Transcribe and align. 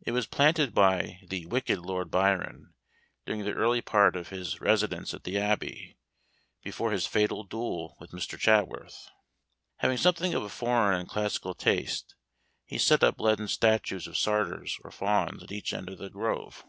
It 0.00 0.12
was 0.12 0.26
planted 0.26 0.72
by 0.74 1.20
"The 1.28 1.44
Wicked 1.44 1.78
Lord 1.80 2.10
Byron," 2.10 2.72
during 3.26 3.44
the 3.44 3.52
early 3.52 3.82
part 3.82 4.16
of 4.16 4.30
his 4.30 4.62
residence 4.62 5.12
at 5.12 5.24
the 5.24 5.36
Abbey, 5.38 5.98
before 6.64 6.90
his 6.90 7.06
fatal 7.06 7.44
duel 7.44 7.94
with 8.00 8.12
Mr. 8.12 8.38
Chaworth. 8.38 9.10
Having 9.76 9.98
something 9.98 10.32
of 10.32 10.42
a 10.42 10.48
foreign 10.48 10.98
and 10.98 11.06
classical 11.06 11.54
taste, 11.54 12.14
he 12.64 12.78
set 12.78 13.04
up 13.04 13.20
leaden 13.20 13.46
statues 13.46 14.06
of 14.06 14.16
satyrs 14.16 14.78
or 14.84 14.90
fauns 14.90 15.42
at 15.42 15.52
each 15.52 15.74
end 15.74 15.90
of 15.90 15.98
the 15.98 16.08
grove. 16.08 16.64